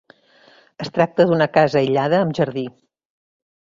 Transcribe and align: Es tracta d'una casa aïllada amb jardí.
Es 0.85 0.91
tracta 0.95 1.27
d'una 1.33 1.49
casa 1.59 1.81
aïllada 1.85 2.25
amb 2.25 2.39
jardí. 2.43 2.69